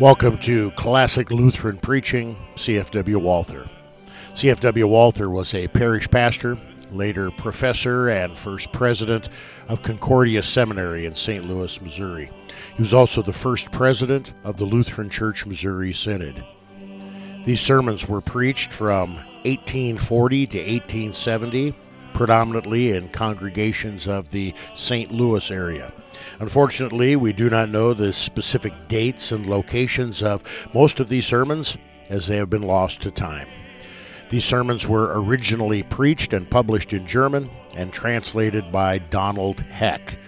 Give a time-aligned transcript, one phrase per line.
[0.00, 3.68] Welcome to Classic Lutheran Preaching, CFW Walther.
[4.32, 6.56] CFW Walther was a parish pastor,
[6.90, 9.28] later professor, and first president
[9.68, 11.44] of Concordia Seminary in St.
[11.44, 12.30] Louis, Missouri.
[12.76, 16.46] He was also the first president of the Lutheran Church Missouri Synod.
[17.44, 21.74] These sermons were preached from 1840 to 1870,
[22.14, 25.12] predominantly in congregations of the St.
[25.12, 25.92] Louis area.
[26.38, 31.76] Unfortunately, we do not know the specific dates and locations of most of these sermons
[32.08, 33.48] as they have been lost to time.
[34.30, 40.18] These sermons were originally preached and published in German and translated by Donald Heck.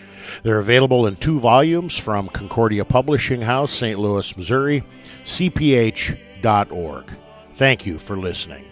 [0.43, 3.99] They're available in two volumes from Concordia Publishing House, St.
[3.99, 4.85] Louis, Missouri,
[5.25, 7.13] cph.org.
[7.55, 8.72] Thank you for listening.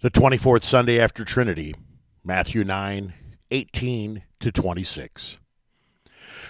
[0.00, 1.74] The 24th Sunday after Trinity,
[2.22, 3.14] Matthew 9,
[3.50, 5.38] 18 to 26.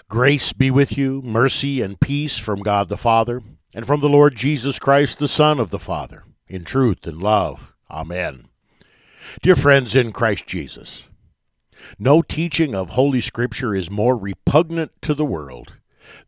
[0.07, 3.41] Grace be with you, mercy and peace from God the Father,
[3.73, 7.73] and from the Lord Jesus Christ, the Son of the Father, in truth and love.
[7.91, 8.49] Amen.
[9.41, 11.05] Dear friends in Christ Jesus,
[11.99, 15.73] no teaching of Holy Scripture is more repugnant to the world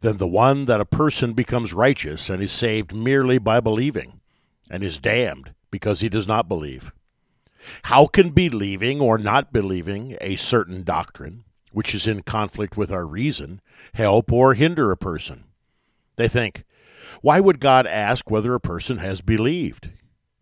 [0.01, 4.21] than the one that a person becomes righteous and is saved merely by believing,
[4.71, 6.93] and is damned because he does not believe.
[7.85, 13.07] How can believing or not believing a certain doctrine, which is in conflict with our
[13.07, 13.61] reason,
[13.95, 15.45] help or hinder a person?
[16.17, 16.65] They think,
[17.23, 19.91] why would God ask whether a person has believed?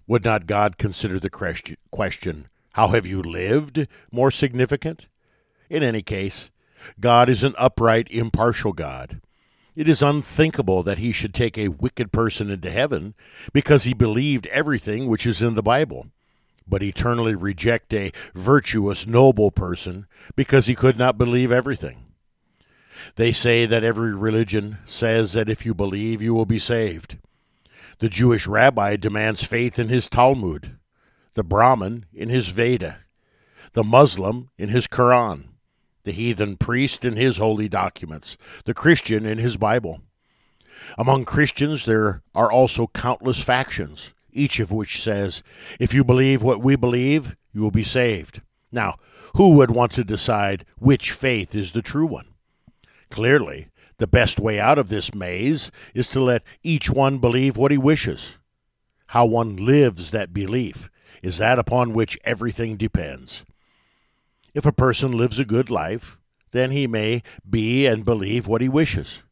[0.06, 1.30] Would not God consider the
[1.90, 3.86] question, How have you lived?
[4.10, 5.06] more significant?
[5.68, 6.50] In any case,
[7.00, 9.20] God is an upright, impartial God.
[9.74, 13.14] It is unthinkable that he should take a wicked person into heaven
[13.52, 16.08] because he believed everything which is in the Bible
[16.68, 20.06] but eternally reject a virtuous, noble person
[20.36, 22.04] because he could not believe everything.
[23.16, 27.18] They say that every religion says that if you believe, you will be saved.
[28.00, 30.76] The Jewish rabbi demands faith in his Talmud,
[31.34, 33.00] the Brahmin in his Veda,
[33.72, 35.44] the Muslim in his Quran,
[36.04, 40.00] the heathen priest in his holy documents, the Christian in his Bible.
[40.96, 45.42] Among Christians, there are also countless factions each of which says,
[45.78, 48.40] If you believe what we believe, you will be saved.
[48.70, 48.96] Now,
[49.34, 52.28] who would want to decide which faith is the true one?
[53.10, 53.68] Clearly,
[53.98, 57.78] the best way out of this maze is to let each one believe what he
[57.78, 58.36] wishes.
[59.08, 60.90] How one lives that belief
[61.22, 63.44] is that upon which everything depends.
[64.54, 66.18] If a person lives a good life,
[66.52, 69.22] then he may be and believe what he wishes.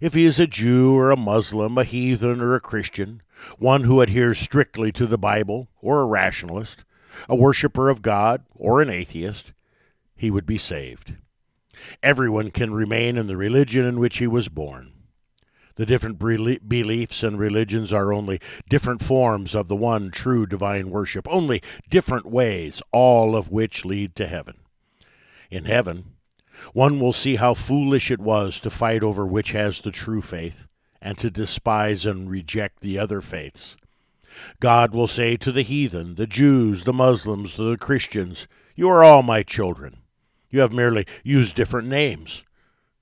[0.00, 3.22] If he is a Jew or a Muslim, a heathen or a Christian,
[3.58, 6.84] one who adheres strictly to the Bible or a rationalist,
[7.28, 9.52] a worshiper of God or an atheist,
[10.14, 11.14] he would be saved.
[12.02, 14.92] Everyone can remain in the religion in which he was born.
[15.76, 21.28] The different beliefs and religions are only different forms of the one true divine worship,
[21.30, 24.56] only different ways, all of which lead to heaven.
[25.50, 26.14] In heaven,
[26.72, 30.66] one will see how foolish it was to fight over which has the true faith
[31.00, 33.76] and to despise and reject the other faiths.
[34.60, 39.22] God will say to the heathen, the Jews, the Muslims, the Christians, You are all
[39.22, 39.98] my children.
[40.50, 42.42] You have merely used different names.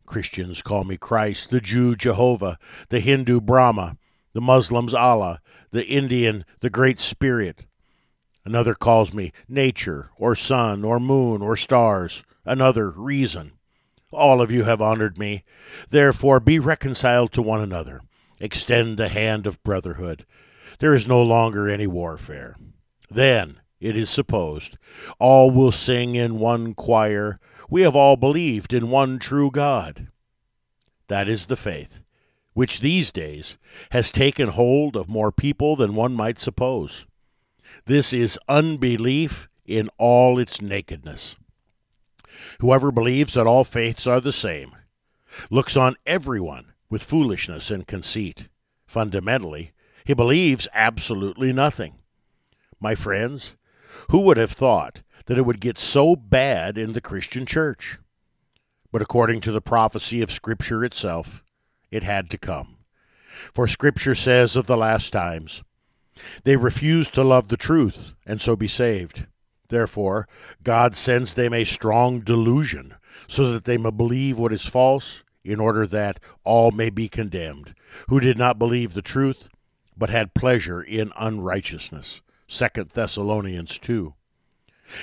[0.06, 3.97] Christians call me Christ, the Jew Jehovah, the Hindu Brahma,
[4.33, 5.41] the Muslims Allah,
[5.71, 7.65] the Indian the Great Spirit.
[8.44, 12.22] Another calls me nature, or sun, or moon, or stars.
[12.44, 13.53] Another reason.
[14.14, 15.42] All of you have honored me.
[15.91, 18.00] Therefore, be reconciled to one another.
[18.41, 20.24] Extend the hand of brotherhood.
[20.78, 22.56] There is no longer any warfare.
[23.10, 24.78] Then, it is supposed,
[25.18, 27.39] all will sing in one choir.
[27.68, 30.09] We have all believed in one true God.
[31.09, 32.00] That is the faith,
[32.54, 33.59] which these days
[33.91, 37.06] has taken hold of more people than one might suppose.
[37.84, 41.36] This is unbelief in all its nakedness.
[42.60, 44.75] Whoever believes that all faiths are the same
[45.51, 48.48] looks on everyone with foolishness and conceit.
[48.86, 49.72] Fundamentally,
[50.04, 51.95] he believes absolutely nothing.
[52.81, 53.57] My friends,
[54.10, 57.98] who would have thought that it would get so bad in the Christian church?
[58.92, 61.42] But according to the prophecy of Scripture itself,
[61.91, 62.77] it had to come.
[63.53, 65.63] For Scripture says of the last times,
[66.45, 69.27] They refuse to love the truth and so be saved.
[69.69, 70.28] Therefore,
[70.63, 72.95] God sends them a strong delusion,
[73.28, 77.75] so that they may believe what is false, in order that all may be condemned,
[78.09, 79.49] who did not believe the truth,
[79.97, 82.21] but had pleasure in unrighteousness.
[82.49, 84.15] 2 Thessalonians 2.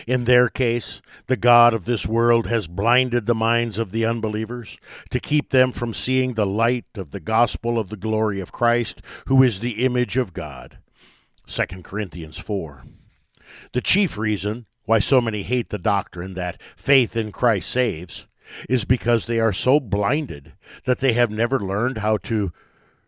[0.06, 4.78] In their case, the God of this world has blinded the minds of the unbelievers
[5.10, 9.02] to keep them from seeing the light of the gospel of the glory of Christ,
[9.26, 10.78] who is the image of God.
[11.48, 12.84] 2 Corinthians 4.
[13.74, 18.28] The chief reason why so many hate the doctrine that faith in Christ saves
[18.68, 20.54] is because they are so blinded
[20.86, 22.52] that they have never learned how to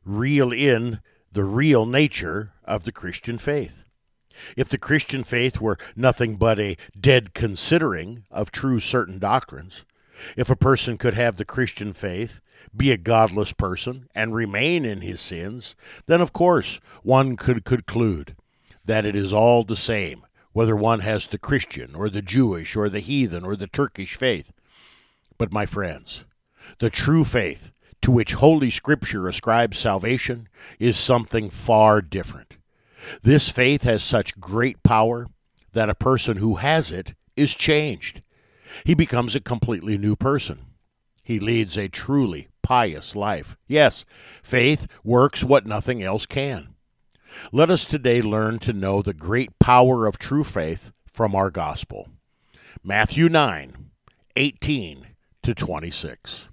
[0.06, 1.02] reel in
[1.34, 3.84] the real nature of the Christian faith.
[4.56, 9.84] If the Christian faith were nothing but a dead considering of true certain doctrines,
[10.38, 12.40] if a person could have the Christian faith,
[12.76, 15.76] be a godless person, and remain in his sins,
[16.06, 18.36] then of course one could conclude
[18.86, 20.24] that it is all the same
[20.54, 24.54] whether one has the Christian or the Jewish or the heathen or the Turkish faith.
[25.38, 26.26] But, my friends,
[26.80, 27.72] the true faith
[28.02, 30.48] to which Holy Scripture ascribes salvation
[30.80, 32.58] is something far different.
[33.22, 35.28] This faith has such great power
[35.74, 38.22] that a person who has it is changed.
[38.86, 40.60] He becomes a completely new person.
[41.24, 43.58] He leads a truly pious life.
[43.68, 44.06] Yes,
[44.42, 46.73] faith works what nothing else can.
[47.52, 52.10] Let us today learn to know the great power of true faith from our gospel.
[52.84, 53.92] Matthew 9,
[54.36, 55.08] 18
[55.44, 56.48] to 26.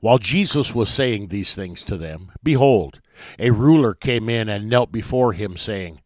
[0.00, 3.00] While Jesus was saying these things to them, behold,
[3.38, 6.00] a ruler came in and knelt before him, saying,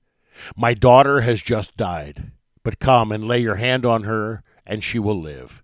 [0.54, 2.32] My daughter has just died,
[2.62, 5.62] but come and lay your hand on her, and she will live.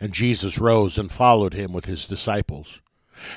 [0.00, 2.80] And Jesus rose and followed him with his disciples.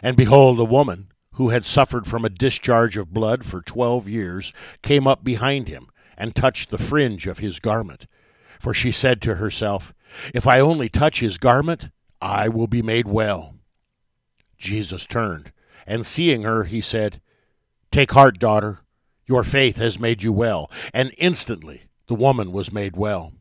[0.01, 1.07] And behold, a woman
[1.38, 4.51] who had suffered from a discharge of blood for twelve years,
[4.81, 5.88] came up behind him
[6.18, 8.07] and touched the fringe of his garment.
[8.60, 9.94] For she said to herself,
[10.34, 11.89] If I only touch his garment,
[12.19, 13.54] I will be made well.
[14.57, 15.51] Jesus turned,
[15.86, 17.22] and seeing her, he said,
[17.92, 18.80] Take heart, daughter,
[19.28, 20.72] your faith has made you well.
[20.92, 23.33] And instantly the woman was made well.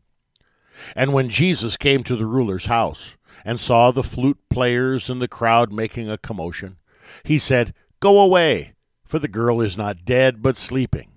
[0.95, 3.17] And when Jesus came to the ruler's house,
[3.47, 6.77] and saw the flute players and the crowd making a commotion,
[7.23, 7.73] he said,
[8.07, 8.75] Go away,
[9.05, 11.09] for the girl is not dead, but sleeping.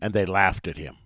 [0.00, 0.96] And they laughed at him.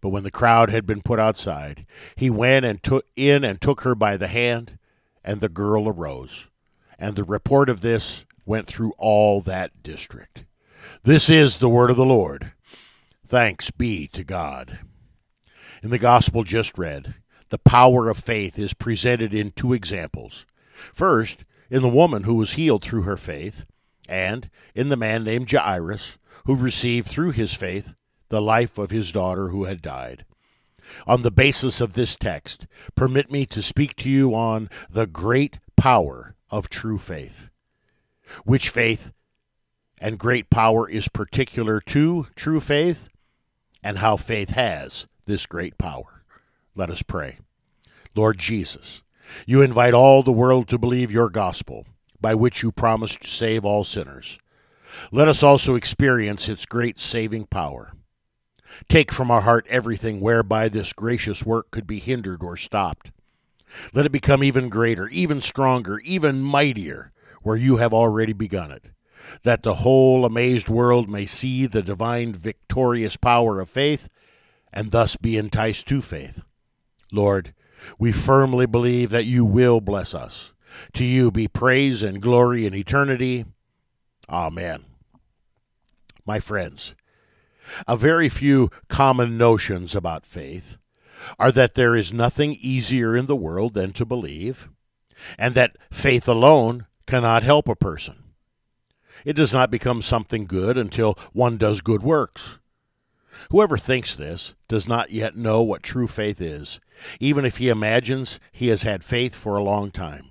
[0.00, 1.84] But when the crowd had been put outside,
[2.16, 4.78] he went and took in and took her by the hand,
[5.22, 6.46] and the girl arose.
[6.98, 10.46] And the report of this went through all that district.
[11.02, 12.52] This is the word of the Lord.
[13.28, 14.78] Thanks be to God.
[15.82, 17.16] In the gospel just read,
[17.50, 20.46] the power of faith is presented in two examples.
[20.94, 23.66] First, in the woman who was healed through her faith,
[24.08, 27.94] and in the man named Jairus, who received through his faith
[28.28, 30.24] the life of his daughter who had died.
[31.06, 35.58] On the basis of this text, permit me to speak to you on the great
[35.76, 37.48] power of true faith.
[38.44, 39.12] Which faith
[40.00, 43.08] and great power is particular to true faith,
[43.82, 46.24] and how faith has this great power.
[46.74, 47.38] Let us pray.
[48.14, 49.02] Lord Jesus,
[49.46, 51.86] you invite all the world to believe your gospel
[52.24, 54.38] by which you promised to save all sinners.
[55.12, 57.92] Let us also experience its great saving power.
[58.88, 63.12] Take from our heart everything whereby this gracious work could be hindered or stopped.
[63.92, 68.86] Let it become even greater, even stronger, even mightier, where you have already begun it,
[69.42, 74.08] that the whole amazed world may see the divine victorious power of faith
[74.72, 76.42] and thus be enticed to faith.
[77.12, 77.52] Lord,
[77.98, 80.53] we firmly believe that you will bless us
[80.94, 83.44] to you be praise and glory in eternity.
[84.28, 84.84] Amen.
[86.26, 86.94] My friends,
[87.86, 90.78] a very few common notions about faith
[91.38, 94.68] are that there is nothing easier in the world than to believe,
[95.38, 98.24] and that faith alone cannot help a person.
[99.24, 102.58] It does not become something good until one does good works.
[103.50, 106.80] Whoever thinks this does not yet know what true faith is,
[107.20, 110.30] even if he imagines he has had faith for a long time.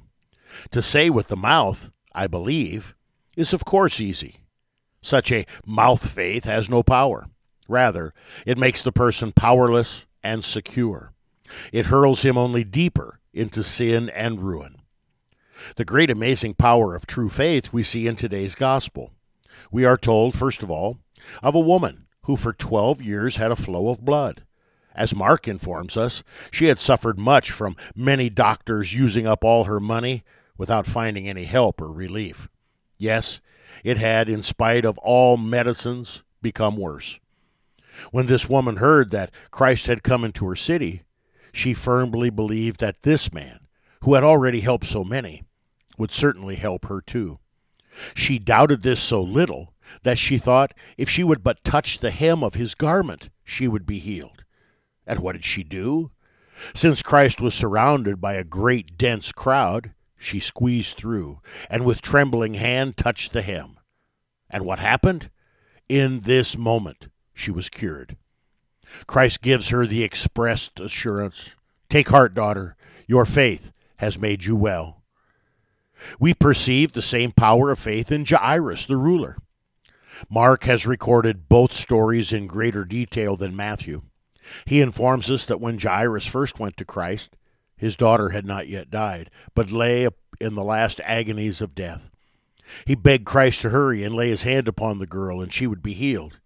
[0.72, 2.96] To say with the mouth, I believe,
[3.36, 4.38] is of course easy.
[5.02, 7.28] Such a mouth faith has no power.
[7.68, 8.14] Rather,
[8.46, 11.14] it makes the person powerless and secure.
[11.72, 14.78] It hurls him only deeper into sin and ruin.
[15.76, 19.12] The great amazing power of true faith we see in today's gospel.
[19.72, 21.00] We are told, first of all,
[21.42, 24.44] of a woman who for twelve years had a flow of blood.
[24.96, 29.80] As Mark informs us, she had suffered much from many doctors using up all her
[29.80, 30.24] money
[30.58, 32.48] without finding any help or relief.
[32.98, 33.42] Yes,
[33.84, 37.20] it had, in spite of all medicines, become worse.
[38.12, 41.04] When this woman heard that Christ had come into her city,
[41.52, 43.68] she firmly believed that this man,
[44.02, 45.44] who had already helped so many,
[45.98, 47.40] would certainly help her too.
[48.16, 52.44] She doubted this so little that she thought if she would but touch the hem
[52.44, 54.44] of his garment, she would be healed.
[55.06, 56.12] And what did she do?
[56.74, 59.92] Since Christ was surrounded by a great dense crowd,
[60.24, 61.40] she squeezed through,
[61.70, 63.80] and with trembling hand touched the hem.
[64.50, 65.30] And what happened?
[65.90, 68.18] In this moment, she was cured.
[69.08, 71.52] Christ gives her the expressed assurance
[71.90, 72.76] Take heart, daughter,
[73.06, 75.04] your faith has made you well.
[76.20, 79.38] We perceive the same power of faith in Jairus, the ruler.
[80.30, 84.02] Mark has recorded both stories in greater detail than Matthew.
[84.66, 87.36] He informs us that when Jairus first went to Christ,
[87.84, 90.08] his daughter had not yet died, but lay
[90.40, 92.10] in the last agonies of death.
[92.86, 95.84] He begged Christ to hurry and lay his hand upon the girl, and she would
[95.84, 96.40] be healed.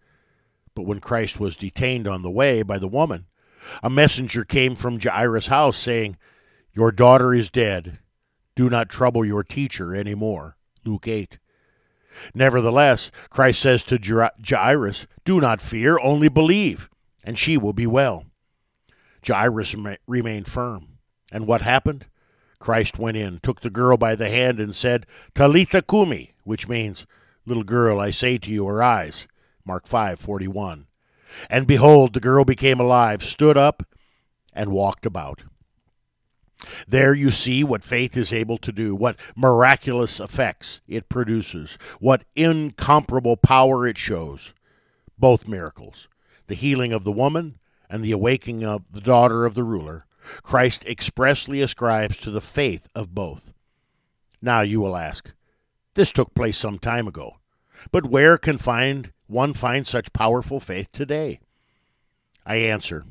[0.74, 3.28] But when Christ was detained on the way by the woman,
[3.84, 6.18] a messenger came from Jairus' house, saying,
[6.74, 8.00] Your daughter is dead.
[8.56, 10.58] Do not trouble your teacher any more.
[10.86, 11.38] Luke 8.
[12.34, 16.90] Nevertheless, Christ says to Jairus, Do not fear, only believe,
[17.24, 18.26] and she will be well.
[19.24, 19.76] Jairus
[20.08, 20.97] remained firm.
[21.32, 22.06] And what happened?
[22.60, 25.06] Christ went in, took the girl by the hand, and said,
[25.36, 27.06] Talitha cumi, which means,
[27.48, 29.26] Little girl, I say to you, arise.
[29.64, 30.86] Mark 5:41.
[31.50, 33.84] And behold, the girl became alive, stood up,
[34.52, 35.44] and walked about.
[36.90, 42.26] There you see what faith is able to do, what miraculous effects it produces, what
[42.36, 44.54] incomparable power it shows.
[45.18, 46.10] Both miracles,
[46.48, 50.06] the healing of the woman and the awakening of the daughter of the ruler,
[50.44, 53.54] Christ expressly ascribes to the faith of both.
[54.42, 55.34] Now you will ask,
[55.96, 57.38] this took place some time ago,
[57.92, 61.40] but where can find one find such powerful faith today?
[62.46, 63.06] I answer,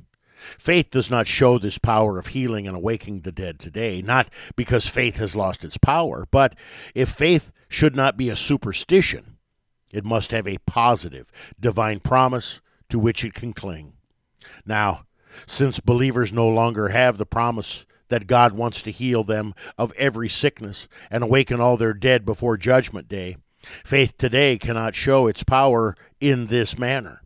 [0.58, 4.86] faith does not show this power of healing and awakening the dead today, not because
[4.86, 6.54] faith has lost its power, but
[6.94, 9.36] if faith should not be a superstition,
[9.92, 13.94] it must have a positive, divine promise to which it can cling.
[14.64, 15.05] Now,
[15.46, 20.28] since believers no longer have the promise that God wants to heal them of every
[20.28, 23.36] sickness and awaken all their dead before Judgment Day,
[23.84, 27.22] faith today cannot show its power in this manner.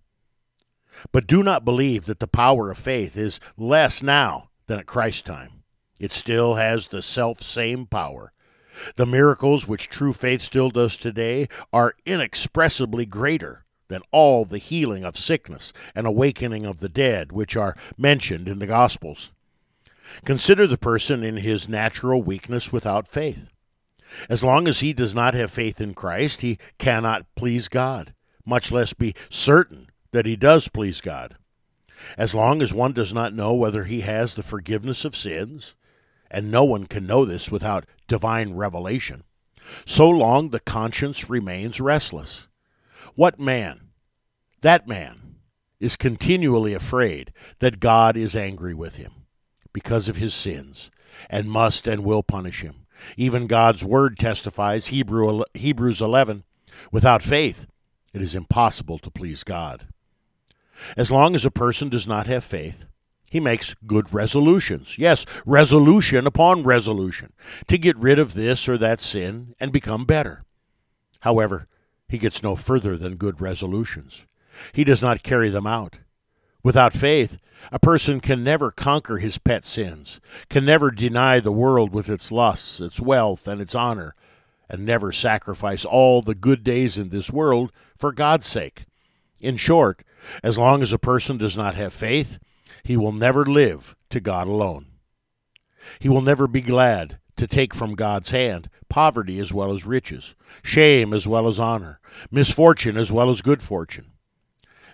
[1.12, 5.22] But do not believe that the power of faith is less now than at Christ's
[5.22, 5.62] time.
[5.98, 8.32] It still has the self same power.
[8.96, 15.04] The miracles which true faith still does today are inexpressibly greater than all the healing
[15.04, 19.30] of sickness and awakening of the dead which are mentioned in the Gospels.
[20.24, 23.50] Consider the person in his natural weakness without faith.
[24.28, 28.72] As long as he does not have faith in Christ, he cannot please God, much
[28.72, 31.36] less be certain that he does please God.
[32.16, 35.74] As long as one does not know whether he has the forgiveness of sins,
[36.30, 39.24] and no one can know this without divine revelation,
[39.86, 42.46] so long the conscience remains restless.
[43.14, 43.88] What man,
[44.60, 45.36] that man,
[45.78, 49.12] is continually afraid that God is angry with him
[49.72, 50.90] because of his sins
[51.28, 52.86] and must and will punish him.
[53.16, 56.44] Even God's word testifies, Hebrew, Hebrews 11,
[56.92, 57.66] without faith,
[58.12, 59.86] it is impossible to please God.
[60.96, 62.84] As long as a person does not have faith,
[63.30, 64.98] he makes good resolutions.
[64.98, 67.32] Yes, resolution upon resolution
[67.68, 70.44] to get rid of this or that sin and become better.
[71.20, 71.68] However,
[72.10, 74.24] he gets no further than good resolutions.
[74.72, 75.98] He does not carry them out.
[76.64, 77.38] Without faith,
[77.70, 82.32] a person can never conquer his pet sins, can never deny the world with its
[82.32, 84.16] lusts, its wealth, and its honor,
[84.68, 88.86] and never sacrifice all the good days in this world for God's sake.
[89.40, 90.02] In short,
[90.42, 92.40] as long as a person does not have faith,
[92.82, 94.86] he will never live to God alone.
[96.00, 100.34] He will never be glad to take from God's hand poverty as well as riches,
[100.62, 104.12] shame as well as honor, misfortune as well as good fortune.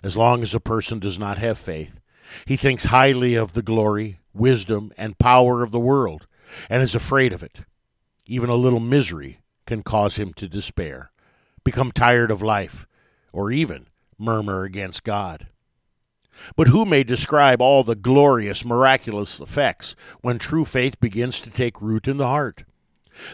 [0.03, 1.99] As long as a person does not have faith,
[2.45, 6.27] he thinks highly of the glory, wisdom, and power of the world
[6.69, 7.61] and is afraid of it.
[8.25, 11.11] Even a little misery can cause him to despair,
[11.63, 12.87] become tired of life,
[13.33, 13.87] or even
[14.17, 15.47] murmur against God.
[16.55, 21.81] But who may describe all the glorious, miraculous effects when true faith begins to take
[21.81, 22.63] root in the heart?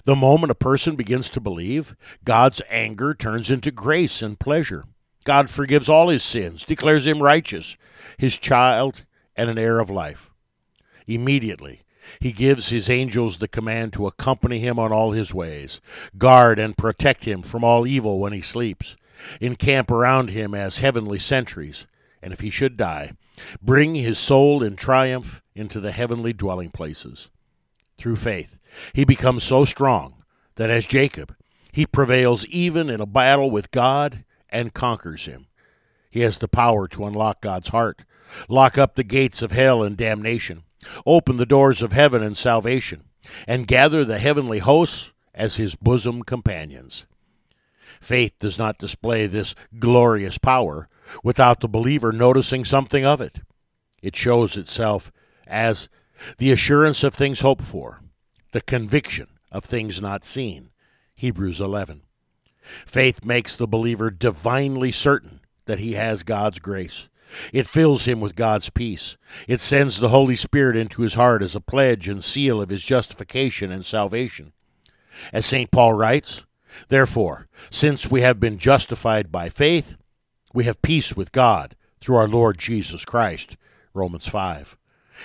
[0.05, 4.85] The moment a person begins to believe, God's anger turns into grace and pleasure.
[5.23, 7.77] God forgives all his sins, declares him righteous,
[8.17, 10.29] his child, and an heir of life.
[11.07, 11.81] Immediately,
[12.19, 15.81] he gives his angels the command to accompany him on all his ways,
[16.17, 18.95] guard and protect him from all evil when he sleeps,
[19.39, 21.87] encamp around him as heavenly sentries,
[22.21, 23.13] and if he should die,
[23.61, 27.29] bring his soul in triumph into the heavenly dwelling places.
[28.03, 28.59] Through faith,
[28.91, 31.37] he becomes so strong that as Jacob,
[31.71, 35.47] he prevails even in a battle with God and conquers him.
[36.11, 38.03] He has the power to unlock God's heart,
[38.49, 40.63] lock up the gates of hell and damnation,
[41.05, 43.03] open the doors of heaven and salvation,
[43.47, 47.05] and gather the heavenly hosts as his bosom companions.
[48.01, 50.89] Faith does not display this glorious power
[51.23, 53.39] without the believer noticing something of it.
[54.01, 55.09] It shows itself
[55.47, 55.87] as
[56.37, 58.01] the assurance of things hoped for,
[58.51, 60.69] the conviction of things not seen.
[61.15, 62.01] Hebrews 11.
[62.85, 67.07] Faith makes the believer divinely certain that he has God's grace.
[67.51, 69.17] It fills him with God's peace.
[69.47, 72.83] It sends the Holy Spirit into his heart as a pledge and seal of his
[72.83, 74.53] justification and salvation.
[75.31, 75.71] As St.
[75.71, 76.45] Paul writes,
[76.87, 79.97] Therefore, since we have been justified by faith,
[80.53, 83.57] we have peace with God through our Lord Jesus Christ.
[83.93, 84.77] Romans 5.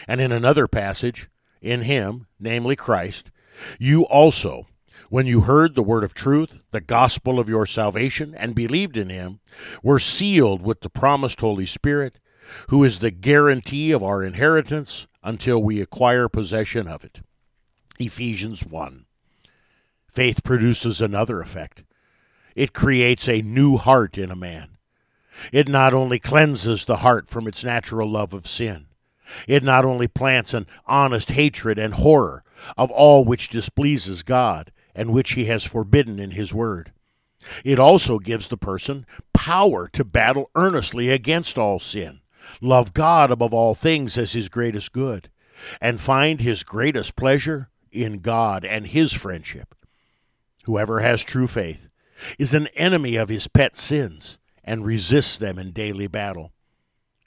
[0.07, 1.29] And in another passage,
[1.61, 3.31] in him, namely Christ,
[3.79, 4.67] you also,
[5.09, 9.09] when you heard the word of truth, the gospel of your salvation, and believed in
[9.09, 9.41] him,
[9.83, 12.19] were sealed with the promised Holy Spirit,
[12.69, 17.21] who is the guarantee of our inheritance until we acquire possession of it.
[17.99, 19.07] Ephesians 1.
[20.07, 21.85] Faith produces another effect
[22.59, 24.79] it creates a new heart in a man.
[25.53, 28.88] It not only cleanses the heart from its natural love of sin,
[29.47, 32.43] it not only plants an honest hatred and horror
[32.77, 36.93] of all which displeases God and which He has forbidden in His Word.
[37.65, 42.21] It also gives the person power to battle earnestly against all sin,
[42.61, 45.31] love God above all things as His greatest good,
[45.81, 49.75] and find His greatest pleasure in God and His friendship.
[50.65, 51.89] Whoever has true faith
[52.39, 56.53] is an enemy of his pet sins and resists them in daily battle.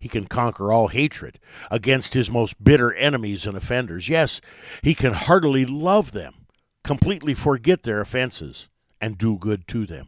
[0.02, 4.10] He can conquer all hatred against his most bitter enemies and offenders.
[4.10, 4.42] Yes,
[4.82, 6.48] he can heartily love them,
[6.84, 8.68] completely forget their offenses,
[9.00, 10.08] and do good to them.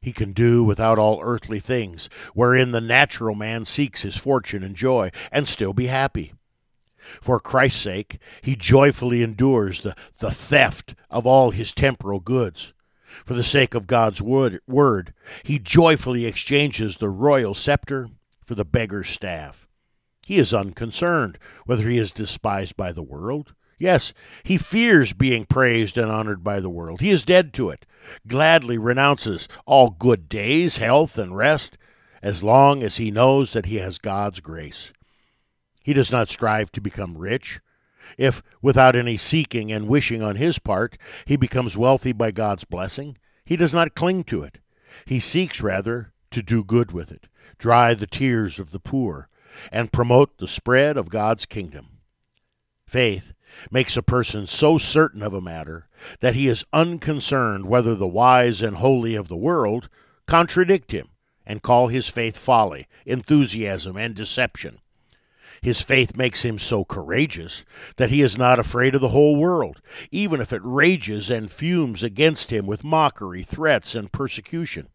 [0.00, 4.76] He can do without all earthly things, wherein the natural man seeks his fortune and
[4.76, 6.32] joy, and still be happy.
[7.20, 12.72] For Christ's sake, he joyfully endures the, the theft of all his temporal goods.
[13.24, 18.10] For the sake of God's word, word, he joyfully exchanges the royal scepter
[18.46, 19.66] for the beggar's staff.
[20.24, 23.54] He is unconcerned whether he is despised by the world.
[23.78, 27.00] Yes, he fears being praised and honored by the world.
[27.00, 27.84] He is dead to it,
[28.26, 31.76] gladly renounces all good days, health, and rest,
[32.22, 34.92] as long as he knows that he has God's grace.
[35.82, 37.60] He does not strive to become rich.
[38.16, 43.18] If, without any seeking and wishing on his part, he becomes wealthy by God's blessing,
[43.44, 44.58] he does not cling to it.
[45.04, 47.26] He seeks, rather, to do good with it,
[47.58, 49.28] dry the tears of the poor,
[49.72, 51.88] and promote the spread of God's kingdom.
[52.86, 53.32] Faith
[53.70, 55.88] makes a person so certain of a matter
[56.20, 59.88] that he is unconcerned whether the wise and holy of the world
[60.26, 61.08] contradict him
[61.46, 64.80] and call his faith folly, enthusiasm, and deception.
[65.62, 67.64] His faith makes him so courageous
[67.96, 69.80] that he is not afraid of the whole world,
[70.10, 74.88] even if it rages and fumes against him with mockery, threats, and persecution.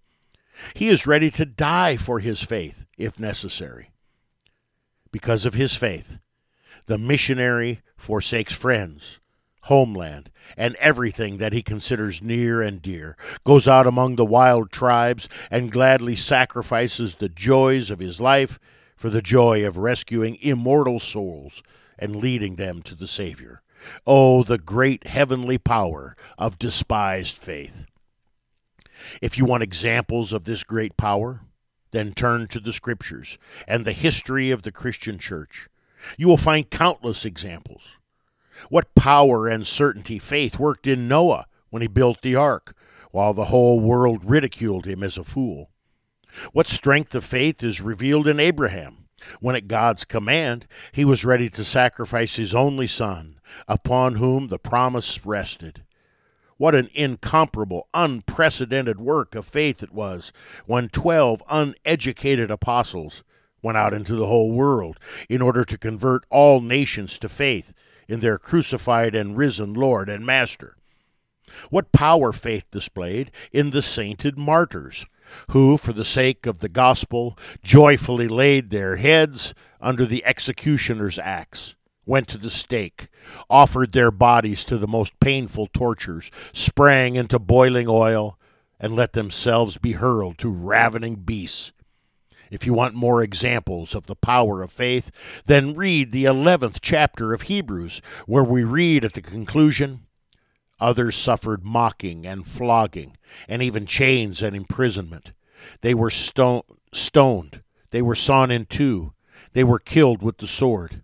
[0.74, 3.92] He is ready to die for his faith, if necessary.
[5.12, 6.20] Because of his faith,
[6.88, 9.20] the missionary forsakes friends,
[9.64, 15.28] homeland, and everything that he considers near and dear, goes out among the wild tribes,
[15.50, 18.60] and gladly sacrifices the joys of his life
[18.96, 21.62] for the joy of rescuing immortal souls
[21.98, 23.62] and leading them to the Savior.
[24.06, 27.86] Oh, the great heavenly power of despised faith.
[29.22, 31.42] If you want examples of this great power,
[31.92, 33.38] then turn to the Scriptures
[33.68, 35.68] and the history of the Christian Church.
[36.18, 37.98] You will find countless examples.
[38.70, 42.76] What power and certainty faith worked in Noah when he built the ark,
[43.12, 45.70] while the whole world ridiculed him as a fool.
[46.54, 49.08] What strength of faith is revealed in Abraham
[49.40, 54.60] when, at God's command, he was ready to sacrifice his only son, upon whom the
[54.60, 55.84] promise rested.
[56.62, 60.32] What an incomparable, unprecedented work of faith it was
[60.68, 63.24] when twelve uneducated apostles
[63.64, 67.74] went out into the whole world in order to convert all nations to faith
[68.08, 70.78] in their crucified and risen Lord and Master.
[71.72, 75.08] What power faith displayed in the sainted martyrs
[75.50, 81.74] who, for the sake of the gospel, joyfully laid their heads under the executioner's axe,
[82.06, 83.08] went to the stake,
[83.50, 88.38] offered their bodies to the most painful tortures, sprang into boiling oil,
[88.80, 91.72] and let themselves be hurled to ravening beasts.
[92.50, 95.12] If you want more examples of the power of faith,
[95.46, 100.02] then read the 11th chapter of Hebrews, where we read at the conclusion
[100.82, 103.16] Others suffered mocking and flogging,
[103.48, 105.32] and even chains and imprisonment.
[105.82, 107.62] They were stone, stoned.
[107.92, 109.14] They were sawn in two.
[109.54, 111.04] They were killed with the sword.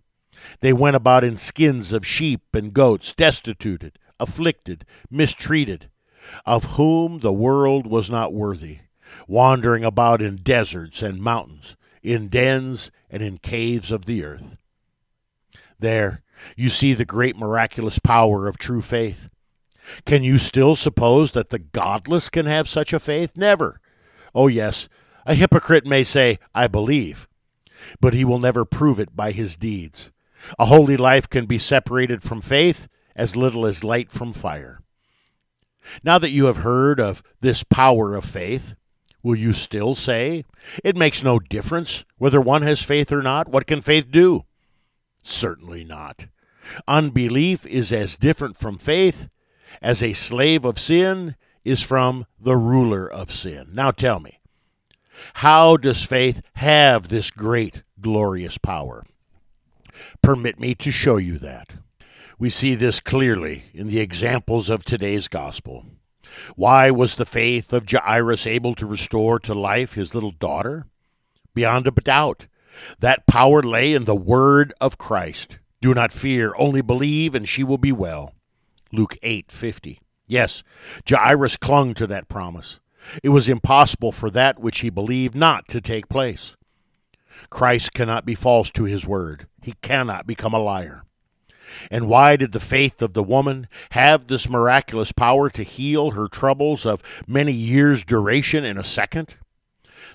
[0.60, 5.88] They went about in skins of sheep and goats, destituted, afflicted, mistreated,
[6.44, 8.78] of whom the world was not worthy,
[9.26, 14.56] wandering about in deserts and mountains, in dens and in caves of the earth.
[15.78, 16.22] There
[16.56, 19.28] you see the great miraculous power of true faith.
[20.04, 23.36] Can you still suppose that the godless can have such a faith?
[23.36, 23.80] Never.
[24.34, 24.88] Oh, yes,
[25.24, 27.28] a hypocrite may say, I believe,
[28.00, 30.10] but he will never prove it by his deeds.
[30.58, 34.80] A holy life can be separated from faith as little as light from fire.
[36.02, 38.74] Now that you have heard of this power of faith,
[39.22, 40.44] will you still say,
[40.84, 43.48] It makes no difference whether one has faith or not?
[43.48, 44.44] What can faith do?
[45.22, 46.26] Certainly not.
[46.86, 49.28] Unbelief is as different from faith
[49.80, 53.68] as a slave of sin is from the ruler of sin.
[53.72, 54.40] Now tell me,
[55.34, 59.04] how does faith have this great, glorious power?
[60.22, 61.74] Permit me to show you that.
[62.38, 65.86] We see this clearly in the examples of today's gospel.
[66.56, 70.86] Why was the faith of Jairus able to restore to life his little daughter?
[71.54, 72.46] Beyond a doubt,
[73.00, 75.58] that power lay in the word of Christ.
[75.80, 78.34] Do not fear, only believe, and she will be well.
[78.92, 79.98] Luke 8:50.
[80.26, 80.62] Yes,
[81.08, 82.80] Jairus clung to that promise.
[83.22, 86.54] It was impossible for that which he believed not to take place.
[87.50, 89.46] Christ cannot be false to his word.
[89.62, 91.04] He cannot become a liar.
[91.90, 96.28] And why did the faith of the woman have this miraculous power to heal her
[96.28, 99.34] troubles of many years' duration in a second?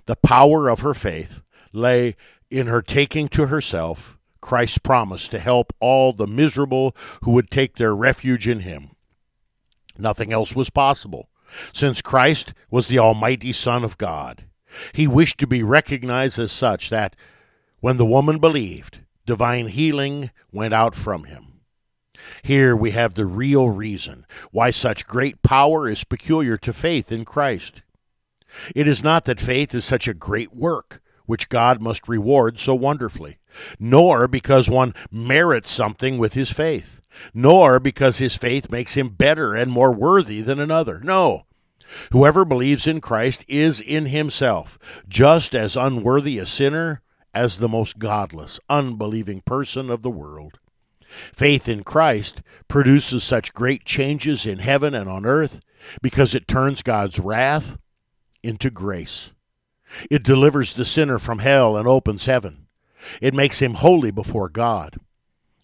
[0.05, 2.15] The power of her faith lay
[2.49, 7.75] in her taking to herself Christ's promise to help all the miserable who would take
[7.75, 8.91] their refuge in him.
[9.97, 11.29] Nothing else was possible,
[11.71, 14.45] since Christ was the Almighty Son of God.
[14.93, 17.15] He wished to be recognized as such that,
[17.79, 21.62] when the woman believed, divine healing went out from him.
[22.41, 27.25] Here we have the real reason why such great power is peculiar to faith in
[27.25, 27.81] Christ.
[28.75, 32.75] It is not that faith is such a great work, which God must reward so
[32.75, 33.39] wonderfully,
[33.79, 37.01] nor because one merits something with his faith,
[37.33, 40.99] nor because his faith makes him better and more worthy than another.
[41.03, 41.45] No.
[42.12, 44.77] Whoever believes in Christ is in himself
[45.08, 47.01] just as unworthy a sinner
[47.34, 50.60] as the most godless, unbelieving person of the world.
[51.08, 55.60] Faith in Christ produces such great changes in heaven and on earth
[56.01, 57.77] because it turns God's wrath
[58.41, 59.32] into grace.
[60.10, 62.67] It delivers the sinner from hell and opens heaven.
[63.21, 64.97] It makes him holy before God.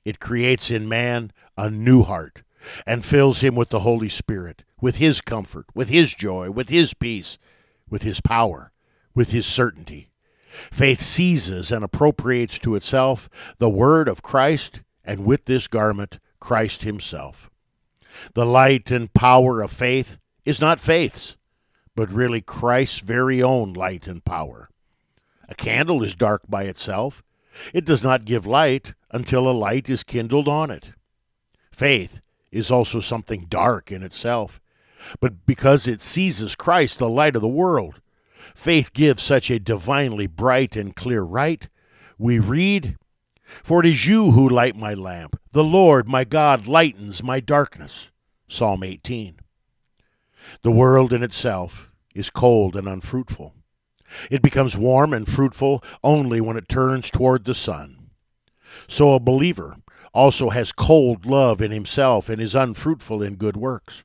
[0.03, 2.43] It creates in man a new heart
[2.85, 6.93] and fills him with the Holy Spirit, with his comfort, with his joy, with his
[6.93, 7.37] peace,
[7.89, 8.71] with his power,
[9.15, 10.09] with his certainty.
[10.71, 16.83] Faith seizes and appropriates to itself the word of Christ and with this garment, Christ
[16.83, 17.49] Himself.
[18.33, 21.35] The light and power of faith is not faith's,
[21.95, 24.69] but really Christ's very own light and power.
[25.47, 27.23] A candle is dark by itself.
[27.73, 30.91] It does not give light until a light is kindled on it.
[31.71, 34.59] Faith is also something dark in itself,
[35.19, 38.01] but because it seizes Christ, the light of the world,
[38.53, 41.69] faith gives such a divinely bright and clear light.
[42.17, 42.97] We read
[43.63, 45.39] for it is you who light my lamp.
[45.51, 48.09] The Lord my God lightens my darkness.
[48.47, 49.39] Psalm 18.
[50.61, 53.53] The world in itself is cold and unfruitful.
[54.31, 58.09] It becomes warm and fruitful only when it turns toward the sun.
[58.87, 59.77] So a believer
[60.19, 64.03] also has cold love in himself and is unfruitful in good works.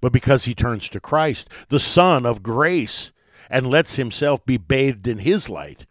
[0.00, 3.10] But because he turns to Christ, the Sun of grace,
[3.50, 5.84] and lets himself be bathed in his light,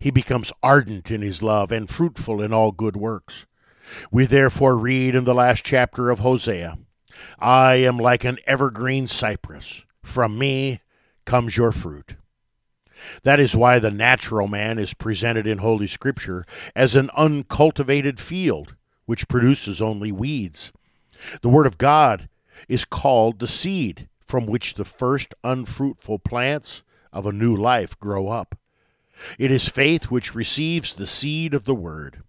[0.00, 3.46] he becomes ardent in his love and fruitful in all good works.
[4.10, 6.76] We therefore read in the last chapter of Hosea
[7.38, 9.82] I am like an evergreen cypress.
[10.02, 10.80] From me
[11.24, 12.16] comes your fruit.
[13.22, 18.74] That is why the natural man is presented in Holy Scripture as an uncultivated field
[19.06, 20.72] which produces only weeds.
[21.40, 22.28] The Word of God
[22.68, 28.28] is called the seed from which the first unfruitful plants of a new life grow
[28.28, 28.58] up.
[29.38, 32.22] It is faith which receives the seed of the word.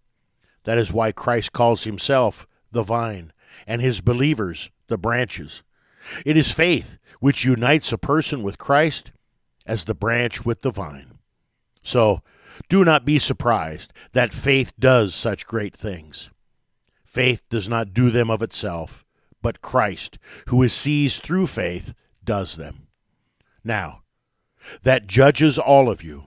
[0.64, 3.34] That is why Christ calls himself the vine
[3.66, 5.64] and his believers the branches.
[6.26, 9.12] It is faith which unites a person with Christ
[9.66, 11.18] as the branch with the vine.
[11.84, 12.22] So,
[12.70, 16.30] do not be surprised that faith does such great things.
[17.18, 19.04] Faith does not do them of itself,
[19.42, 22.90] but Christ, who is seized through faith, does them.
[23.64, 24.04] Now,
[24.84, 26.26] that judges all of you,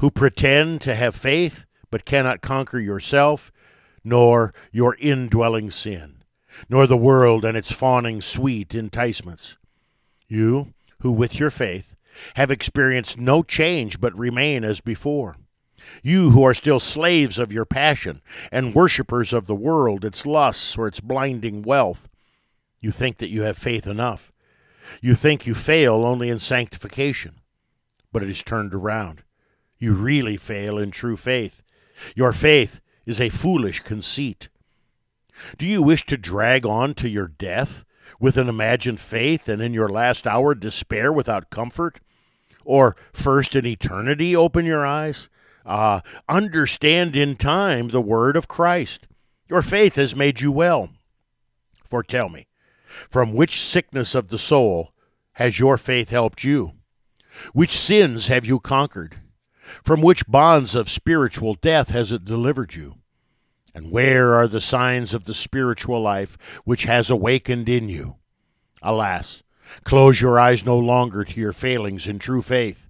[0.00, 3.52] who pretend to have faith but cannot conquer yourself,
[4.02, 6.24] nor your indwelling sin,
[6.68, 9.56] nor the world and its fawning sweet enticements.
[10.26, 11.94] You, who with your faith
[12.34, 15.36] have experienced no change but remain as before.
[16.02, 20.76] You who are still slaves of your passion and worshippers of the world, its lusts,
[20.76, 22.08] or its blinding wealth,
[22.80, 24.32] you think that you have faith enough.
[25.00, 27.40] You think you fail only in sanctification,
[28.12, 29.22] but it is turned around.
[29.78, 31.62] You really fail in true faith.
[32.14, 34.48] Your faith is a foolish conceit.
[35.58, 37.84] Do you wish to drag on to your death
[38.20, 42.00] with an imagined faith and in your last hour despair without comfort?
[42.64, 45.28] Or first in eternity open your eyes?
[45.64, 49.06] Uh, understand in time the word of Christ.
[49.48, 50.90] Your faith has made you well.
[51.84, 52.46] For tell me,
[53.10, 54.92] from which sickness of the soul
[55.32, 56.72] has your faith helped you?
[57.52, 59.16] Which sins have you conquered?
[59.82, 62.96] From which bonds of spiritual death has it delivered you?
[63.74, 68.16] And where are the signs of the spiritual life which has awakened in you?
[68.82, 69.42] Alas,
[69.84, 72.86] close your eyes no longer to your failings in true faith.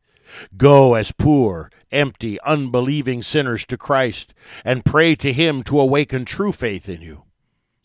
[0.56, 6.52] Go as poor, empty, unbelieving sinners to Christ, and pray to Him to awaken true
[6.52, 7.24] faith in you.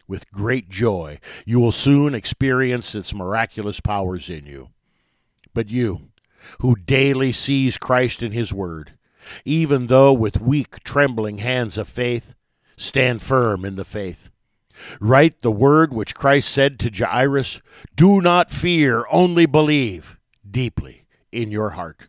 [0.07, 4.69] With great joy, you will soon experience its miraculous powers in you.
[5.53, 6.09] But you,
[6.59, 8.93] who daily seize Christ in His Word,
[9.43, 12.35] even though with weak, trembling hands of faith,
[12.77, 14.29] stand firm in the faith.
[14.99, 17.61] Write the word which Christ said to Jairus
[17.95, 20.17] Do not fear, only believe
[20.49, 22.07] deeply in your heart.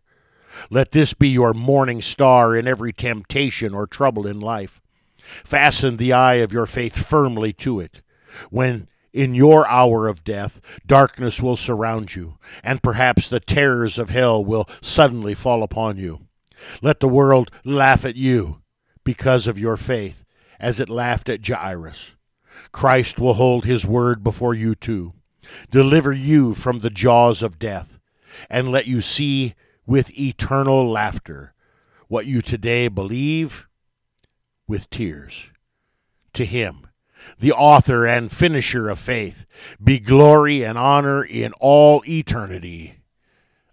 [0.71, 4.81] Let this be your morning star in every temptation or trouble in life.
[5.19, 8.03] Fasten the eye of your faith firmly to it.
[8.51, 14.11] When in your hour of death, darkness will surround you, and perhaps the terrors of
[14.11, 16.21] hell will suddenly fall upon you.
[16.83, 18.63] Let the world laugh at you
[19.05, 20.25] because of your faith,
[20.61, 22.13] as it laughed at Jairus.
[22.73, 25.15] Christ will hold his word before you too,
[25.71, 27.99] deliver you from the jaws of death,
[28.51, 29.55] and let you see
[29.89, 31.55] with eternal laughter
[32.09, 33.67] what you today believe
[34.69, 35.47] with tears.
[36.35, 36.87] To him,
[37.41, 39.47] the author and finisher of faith,
[39.83, 43.01] be glory and honor in all eternity.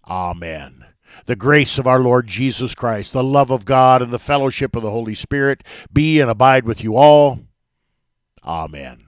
[0.08, 0.86] Amen.
[1.26, 4.84] The grace of our Lord Jesus Christ, the love of God, and the fellowship of
[4.84, 7.40] the Holy Spirit be and abide with you all.
[8.44, 9.05] Amen.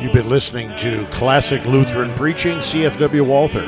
[0.00, 3.66] You've been listening to Classic Lutheran Preaching, CFW Walther.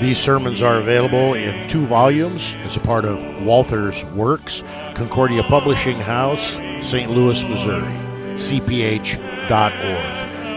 [0.00, 4.62] These sermons are available in two volumes as a part of Walther's Works,
[4.94, 7.10] Concordia Publishing House, St.
[7.10, 7.92] Louis, Missouri,
[8.36, 9.44] cph.org.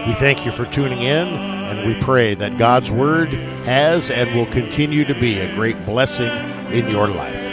[0.08, 4.46] We thank you for tuning in, and we pray that God's Word has and will
[4.46, 6.32] continue to be a great blessing
[6.72, 7.43] in your life.